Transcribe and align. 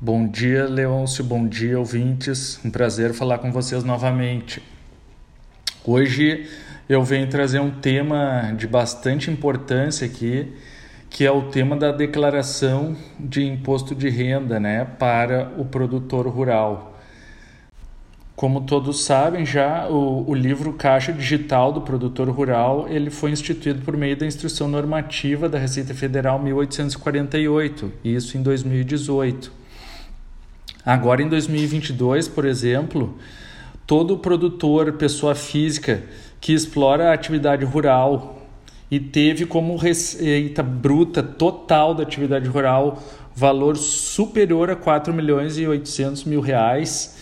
Bom 0.00 0.26
dia, 0.26 0.66
Leôncio. 0.66 1.22
Bom 1.22 1.46
dia, 1.46 1.78
ouvintes. 1.78 2.60
Um 2.64 2.70
prazer 2.70 3.14
falar 3.14 3.38
com 3.38 3.52
vocês 3.52 3.84
novamente. 3.84 4.60
Hoje 5.84 6.50
eu 6.88 7.04
venho 7.04 7.28
trazer 7.28 7.60
um 7.60 7.70
tema 7.70 8.52
de 8.56 8.66
bastante 8.66 9.30
importância 9.30 10.04
aqui, 10.04 10.52
que 11.08 11.24
é 11.24 11.30
o 11.30 11.42
tema 11.42 11.76
da 11.76 11.92
declaração 11.92 12.96
de 13.18 13.44
imposto 13.46 13.94
de 13.94 14.08
renda 14.08 14.58
né, 14.58 14.84
para 14.84 15.52
o 15.56 15.64
produtor 15.64 16.26
rural. 16.26 16.98
Como 18.34 18.62
todos 18.62 19.04
sabem 19.04 19.46
já, 19.46 19.86
o, 19.88 20.28
o, 20.28 20.34
livro 20.34 20.72
Caixa 20.72 21.12
Digital 21.12 21.72
do 21.72 21.80
Produtor 21.80 22.28
Rural 22.28 22.88
ele 22.88 23.10
foi 23.10 23.30
instituído 23.30 23.82
por 23.82 23.96
meio 23.96 24.16
da 24.16 24.26
Instrução 24.26 24.66
Normativa 24.66 25.48
da 25.48 25.56
Receita 25.56 25.94
Federal 25.94 26.40
1848, 26.40 27.92
isso 28.02 28.36
em 28.36 28.42
2018. 28.42 29.63
Agora 30.84 31.22
em 31.22 31.28
2022, 31.28 32.28
por 32.28 32.44
exemplo, 32.44 33.16
todo 33.86 34.18
produtor, 34.18 34.92
pessoa 34.92 35.34
física 35.34 36.02
que 36.40 36.52
explora 36.52 37.10
a 37.10 37.14
atividade 37.14 37.64
rural 37.64 38.42
e 38.90 39.00
teve 39.00 39.46
como 39.46 39.76
receita 39.76 40.62
bruta 40.62 41.22
total 41.22 41.94
da 41.94 42.02
atividade 42.02 42.48
rural 42.48 43.02
valor 43.34 43.76
superior 43.76 44.70
a 44.70 44.76
4 44.76 45.12
milhões 45.12 45.58
e 45.58 45.66
800 45.66 46.24
mil 46.24 46.40
reais 46.40 47.18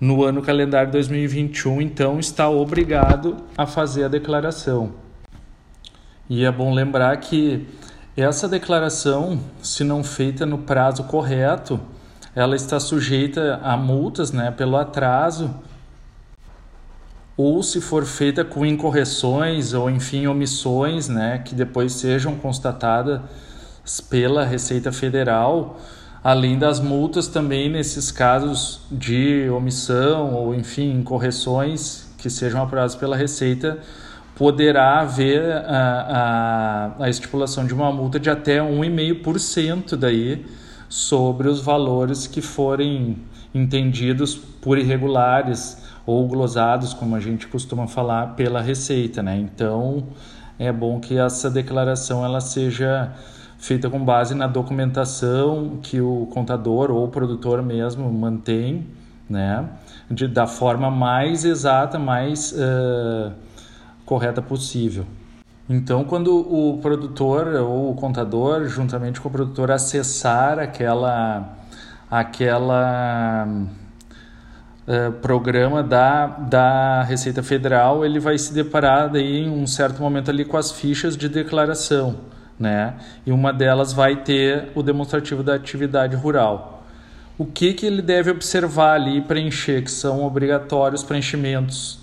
no 0.00 0.24
ano 0.24 0.40
calendário 0.40 0.90
2021, 0.90 1.82
então 1.82 2.18
está 2.18 2.48
obrigado 2.48 3.36
a 3.58 3.66
fazer 3.66 4.04
a 4.04 4.08
declaração. 4.08 4.94
E 6.28 6.44
é 6.44 6.50
bom 6.50 6.72
lembrar 6.72 7.14
que 7.18 7.66
essa 8.16 8.48
declaração, 8.48 9.40
se 9.60 9.84
não 9.84 10.02
feita 10.02 10.46
no 10.46 10.58
prazo 10.58 11.04
correto, 11.04 11.78
ela 12.34 12.54
está 12.54 12.78
sujeita 12.78 13.60
a 13.62 13.76
multas 13.76 14.32
né, 14.32 14.50
pelo 14.50 14.76
atraso 14.76 15.54
ou 17.36 17.62
se 17.62 17.80
for 17.80 18.04
feita 18.04 18.44
com 18.44 18.66
incorreções 18.66 19.72
ou 19.72 19.90
enfim 19.90 20.26
omissões 20.26 21.08
né, 21.08 21.38
que 21.38 21.54
depois 21.54 21.94
sejam 21.94 22.36
constatadas 22.36 23.22
pela 24.10 24.44
Receita 24.44 24.92
Federal, 24.92 25.80
além 26.22 26.58
das 26.58 26.78
multas 26.80 27.28
também 27.28 27.70
nesses 27.70 28.12
casos 28.12 28.82
de 28.92 29.48
omissão 29.48 30.34
ou 30.34 30.54
enfim 30.54 30.92
incorreções 30.92 32.08
que 32.18 32.28
sejam 32.28 32.62
apuradas 32.62 32.94
pela 32.94 33.16
Receita, 33.16 33.78
poderá 34.36 35.00
haver 35.00 35.42
a, 35.66 36.92
a, 36.98 37.04
a 37.04 37.08
estipulação 37.08 37.66
de 37.66 37.72
uma 37.72 37.90
multa 37.90 38.20
de 38.20 38.28
até 38.28 38.58
1,5% 38.58 39.96
daí 39.96 40.44
sobre 40.90 41.48
os 41.48 41.60
valores 41.60 42.26
que 42.26 42.42
forem 42.42 43.16
entendidos 43.54 44.34
por 44.34 44.76
irregulares 44.76 45.80
ou 46.04 46.26
glosados, 46.26 46.92
como 46.92 47.14
a 47.14 47.20
gente 47.20 47.46
costuma 47.46 47.86
falar, 47.86 48.34
pela 48.34 48.60
Receita, 48.60 49.22
né? 49.22 49.38
Então, 49.38 50.08
é 50.58 50.72
bom 50.72 50.98
que 50.98 51.16
essa 51.16 51.48
declaração 51.48 52.24
ela 52.24 52.40
seja 52.40 53.12
feita 53.56 53.88
com 53.88 54.04
base 54.04 54.34
na 54.34 54.48
documentação 54.48 55.78
que 55.80 56.00
o 56.00 56.26
contador 56.32 56.90
ou 56.90 57.04
o 57.04 57.08
produtor 57.08 57.62
mesmo 57.62 58.12
mantém, 58.12 58.84
né? 59.28 59.68
De, 60.10 60.26
da 60.26 60.48
forma 60.48 60.90
mais 60.90 61.44
exata, 61.44 62.00
mais 62.00 62.52
uh, 62.52 63.30
correta 64.04 64.42
possível. 64.42 65.06
Então, 65.72 66.02
quando 66.02 66.36
o 66.36 66.78
produtor 66.82 67.46
ou 67.54 67.92
o 67.92 67.94
contador, 67.94 68.66
juntamente 68.66 69.20
com 69.20 69.28
o 69.28 69.30
produtor, 69.30 69.70
acessar 69.70 70.58
aquela, 70.58 71.56
aquela 72.10 73.46
uh, 74.88 75.12
programa 75.22 75.80
da, 75.80 76.26
da 76.26 77.04
Receita 77.04 77.40
Federal, 77.40 78.04
ele 78.04 78.18
vai 78.18 78.36
se 78.36 78.52
deparar 78.52 79.12
daí, 79.12 79.44
em 79.44 79.48
um 79.48 79.64
certo 79.64 80.02
momento 80.02 80.28
ali 80.28 80.44
com 80.44 80.56
as 80.56 80.72
fichas 80.72 81.16
de 81.16 81.28
declaração, 81.28 82.16
né? 82.58 82.94
E 83.24 83.30
uma 83.30 83.52
delas 83.52 83.92
vai 83.92 84.16
ter 84.16 84.72
o 84.74 84.82
demonstrativo 84.82 85.44
da 85.44 85.54
atividade 85.54 86.16
rural. 86.16 86.82
O 87.38 87.46
que, 87.46 87.74
que 87.74 87.86
ele 87.86 88.02
deve 88.02 88.28
observar 88.32 88.94
ali 88.94 89.18
e 89.18 89.22
preencher, 89.22 89.84
que 89.84 89.90
são 89.92 90.24
obrigatórios 90.24 91.04
preenchimentos 91.04 92.00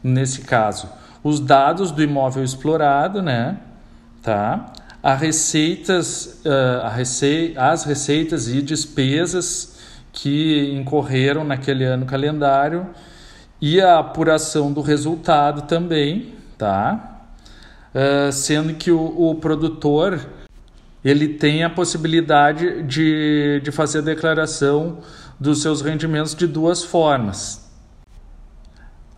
nesse 0.00 0.42
caso? 0.42 0.99
Os 1.22 1.40
dados 1.40 1.90
do 1.90 2.02
imóvel 2.02 2.42
explorado, 2.42 3.22
né? 3.22 3.58
Tá? 4.22 4.72
A 5.02 5.14
receitas, 5.14 6.40
uh, 6.44 6.84
a 6.84 6.88
rece 6.88 7.54
as 7.56 7.84
receitas 7.84 8.48
e 8.48 8.60
despesas 8.60 9.78
que 10.12 10.72
incorreram 10.74 11.44
naquele 11.44 11.84
ano 11.84 12.04
calendário 12.04 12.88
e 13.60 13.80
a 13.80 13.98
apuração 13.98 14.72
do 14.72 14.80
resultado 14.80 15.62
também, 15.62 16.34
tá? 16.56 17.22
Uh, 17.94 18.32
sendo 18.32 18.74
que 18.74 18.90
o, 18.90 19.30
o, 19.30 19.34
produtor 19.34 20.20
ele 21.04 21.28
tem 21.28 21.64
a 21.64 21.70
possibilidade 21.70 22.82
de, 22.84 23.60
de 23.64 23.72
fazer 23.72 23.98
a 23.98 24.02
declaração 24.02 24.98
dos 25.40 25.60
seus 25.60 25.80
rendimentos 25.80 26.34
de 26.34 26.46
duas 26.46 26.84
formas, 26.84 27.69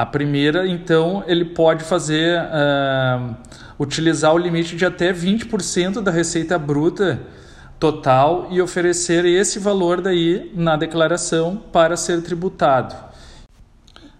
a 0.00 0.06
primeira, 0.06 0.66
então, 0.66 1.22
ele 1.26 1.44
pode 1.44 1.84
fazer 1.84 2.40
uh, 2.40 3.36
utilizar 3.78 4.34
o 4.34 4.38
limite 4.38 4.74
de 4.74 4.86
até 4.86 5.12
20% 5.12 6.00
da 6.00 6.10
receita 6.10 6.58
bruta 6.58 7.20
total 7.78 8.48
e 8.50 8.62
oferecer 8.62 9.26
esse 9.26 9.58
valor 9.58 10.00
daí 10.00 10.50
na 10.54 10.74
declaração 10.74 11.54
para 11.70 11.98
ser 11.98 12.22
tributado. 12.22 12.96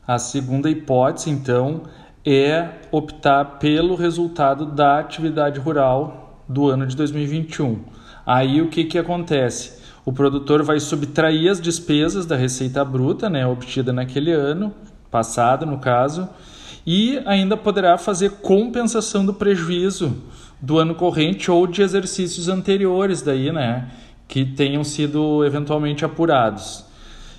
A 0.07 0.19
segunda 0.19 0.69
hipótese, 0.69 1.31
então, 1.31 1.85
é 2.27 2.69
optar 2.91 3.57
pelo 3.59 3.95
resultado 3.95 4.67
da 4.67 4.99
atividade 4.99 5.59
rural 5.59 6.45
do 6.47 6.69
ano 6.69 6.87
de 6.87 6.95
2021. 6.95 7.81
Aí 8.27 8.61
o 8.61 8.69
que, 8.69 8.85
que 8.85 8.99
acontece? 8.99 9.81
O 10.05 10.13
produtor 10.13 10.63
vai 10.63 10.79
subtrair 10.79 11.51
as 11.51 11.59
despesas 11.59 12.27
da 12.27 12.37
receita 12.37 12.85
bruta, 12.85 13.31
né, 13.31 13.47
obtida 13.47 13.95
naquele 13.95 14.31
ano, 14.31 14.75
passado 15.11 15.67
no 15.67 15.79
caso, 15.79 16.29
e 16.87 17.21
ainda 17.27 17.57
poderá 17.57 17.99
fazer 17.99 18.31
compensação 18.43 19.25
do 19.25 19.35
prejuízo 19.35 20.17
do 20.61 20.79
ano 20.79 20.95
corrente 20.95 21.51
ou 21.51 21.67
de 21.67 21.83
exercícios 21.83 22.49
anteriores 22.49 23.23
daí, 23.23 23.51
né, 23.51 23.91
que 24.29 24.45
tenham 24.45 24.85
sido 24.85 25.45
eventualmente 25.45 26.05
apurados. 26.05 26.85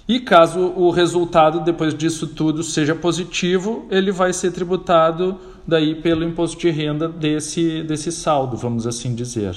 E 0.07 0.19
caso 0.19 0.73
o 0.75 0.89
resultado 0.89 1.61
depois 1.61 1.93
disso 1.93 2.27
tudo 2.27 2.63
seja 2.63 2.95
positivo, 2.95 3.85
ele 3.89 4.11
vai 4.11 4.33
ser 4.33 4.51
tributado 4.51 5.39
daí 5.65 5.95
pelo 5.95 6.23
imposto 6.23 6.59
de 6.59 6.69
renda 6.69 7.07
desse 7.07 7.83
desse 7.83 8.11
saldo, 8.11 8.57
vamos 8.57 8.85
assim 8.87 9.15
dizer. 9.15 9.55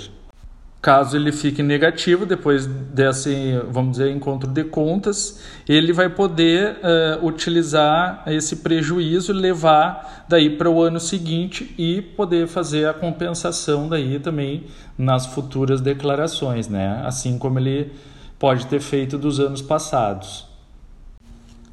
Caso 0.85 1.17
ele 1.17 1.33
fique 1.33 1.63
negativo 1.63 2.27
depois 2.27 2.67
desse, 2.67 3.59
vamos 3.71 3.93
dizer, 3.93 4.11
encontro 4.11 4.47
de 4.47 4.65
contas, 4.65 5.41
ele 5.67 5.95
vai 5.95 6.11
poder 6.11 6.77
uh, 6.77 7.27
utilizar 7.27 8.23
esse 8.27 8.57
prejuízo 8.57 9.33
levar 9.33 10.27
daí 10.29 10.59
para 10.59 10.69
o 10.69 10.83
ano 10.83 11.01
seguinte 11.01 11.75
e 11.79 12.03
poder 12.03 12.47
fazer 12.47 12.87
a 12.87 12.93
compensação 12.93 13.89
daí 13.89 14.21
também 14.21 14.65
nas 14.99 15.25
futuras 15.25 15.81
declarações, 15.81 16.69
né? 16.69 17.01
Assim 17.07 17.39
como 17.39 17.59
ele 17.59 17.91
pode 18.39 18.67
ter 18.67 18.81
feito 18.81 19.17
dos 19.17 19.41
anos 19.41 19.63
passados. 19.63 20.47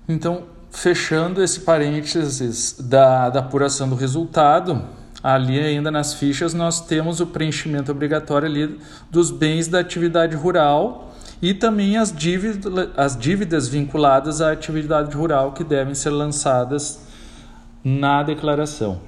Então, 0.08 0.44
fechando 0.70 1.44
esse 1.44 1.60
parênteses 1.60 2.78
da, 2.80 3.30
da 3.30 3.42
apuração 3.42 3.90
do 3.90 3.96
resultado, 3.96 4.82
ali 5.24 5.59
ainda 5.59 5.92
nas 5.92 6.14
fichas 6.14 6.54
nós 6.54 6.82
temos 6.82 7.20
o 7.20 7.28
preenchimento 7.28 7.92
obrigatório 7.92 8.48
ali 8.48 8.80
dos 9.09 9.30
bens 9.30 9.68
da 9.68 9.80
atividade 9.80 10.36
rural 10.36 11.14
e 11.42 11.54
também 11.54 11.98
as 11.98 12.12
dívidas, 12.12 12.90
as 12.95 13.18
dívidas 13.18 13.68
vinculadas 13.68 14.42
à 14.42 14.51
atividade 14.51 15.16
rural 15.16 15.54
que 15.54 15.63
devem 15.63 15.95
ser 15.95 16.12
lançadas 16.12 17.00
na 17.84 18.22
declaração. 18.22 19.01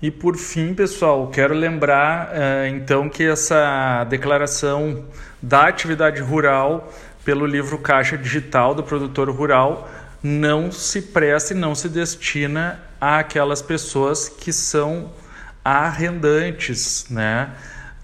E 0.00 0.10
por 0.10 0.36
fim, 0.36 0.74
pessoal, 0.74 1.28
quero 1.28 1.54
lembrar 1.54 2.30
eh, 2.32 2.68
então 2.74 3.08
que 3.08 3.22
essa 3.22 4.02
declaração 4.10 5.04
da 5.40 5.68
atividade 5.68 6.20
rural 6.20 6.92
pelo 7.24 7.46
livro 7.46 7.78
Caixa 7.78 8.18
Digital 8.18 8.74
do 8.74 8.82
Produtor 8.82 9.30
Rural 9.30 9.88
não 10.20 10.72
se 10.72 11.02
presta 11.02 11.54
e 11.54 11.56
não 11.56 11.72
se 11.72 11.88
destina 11.88 12.80
àquelas 13.00 13.62
pessoas 13.62 14.28
que 14.28 14.52
são 14.52 15.10
arrendantes, 15.64 17.06
né? 17.10 17.50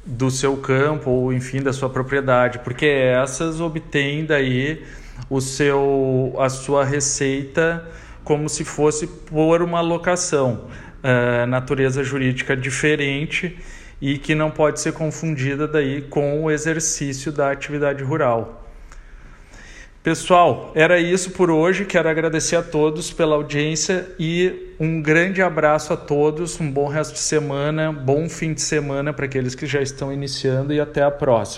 do 0.08 0.30
seu 0.30 0.56
campo 0.56 1.10
ou 1.10 1.32
enfim 1.34 1.60
da 1.60 1.70
sua 1.70 1.90
propriedade, 1.90 2.60
porque 2.60 2.86
essas 2.86 3.60
obtêm 3.60 4.24
daí 4.24 4.82
o 5.28 5.38
seu 5.38 6.34
a 6.38 6.48
sua 6.48 6.82
receita 6.82 7.86
como 8.24 8.48
se 8.48 8.64
fosse 8.64 9.06
por 9.06 9.62
uma 9.62 9.80
locação, 9.80 10.66
uh, 11.02 11.46
natureza 11.46 12.02
jurídica 12.02 12.56
diferente 12.56 13.58
e 14.00 14.18
que 14.18 14.34
não 14.34 14.50
pode 14.50 14.80
ser 14.80 14.92
confundida 14.92 15.66
daí 15.66 16.02
com 16.02 16.42
o 16.42 16.50
exercício 16.50 17.32
da 17.32 17.50
atividade 17.50 18.02
rural. 18.04 18.67
Pessoal, 20.02 20.70
era 20.74 21.00
isso 21.00 21.32
por 21.32 21.50
hoje. 21.50 21.84
Quero 21.84 22.08
agradecer 22.08 22.56
a 22.56 22.62
todos 22.62 23.12
pela 23.12 23.34
audiência 23.34 24.08
e 24.18 24.72
um 24.78 25.02
grande 25.02 25.42
abraço 25.42 25.92
a 25.92 25.96
todos. 25.96 26.60
Um 26.60 26.70
bom 26.70 26.86
resto 26.86 27.14
de 27.14 27.18
semana, 27.18 27.92
bom 27.92 28.28
fim 28.28 28.54
de 28.54 28.60
semana 28.60 29.12
para 29.12 29.26
aqueles 29.26 29.54
que 29.54 29.66
já 29.66 29.82
estão 29.82 30.12
iniciando 30.12 30.72
e 30.72 30.80
até 30.80 31.02
a 31.02 31.10
próxima. 31.10 31.56